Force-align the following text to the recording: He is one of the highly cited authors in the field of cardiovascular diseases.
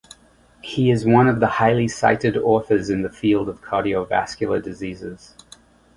He 0.63 0.89
is 0.89 1.05
one 1.05 1.27
of 1.27 1.39
the 1.39 1.45
highly 1.45 1.87
cited 1.87 2.35
authors 2.35 2.89
in 2.89 3.03
the 3.03 3.11
field 3.11 3.47
of 3.47 3.61
cardiovascular 3.61 4.59
diseases. 4.59 5.35